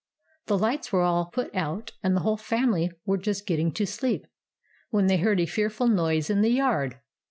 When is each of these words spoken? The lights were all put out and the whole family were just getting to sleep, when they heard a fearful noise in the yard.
The 0.47 0.57
lights 0.57 0.91
were 0.91 1.01
all 1.03 1.27
put 1.31 1.53
out 1.55 1.91
and 2.01 2.15
the 2.15 2.21
whole 2.21 2.35
family 2.35 2.89
were 3.05 3.19
just 3.19 3.45
getting 3.45 3.71
to 3.73 3.85
sleep, 3.85 4.25
when 4.89 5.05
they 5.05 5.17
heard 5.17 5.39
a 5.39 5.45
fearful 5.45 5.87
noise 5.87 6.27
in 6.27 6.41
the 6.41 6.49
yard. 6.49 6.99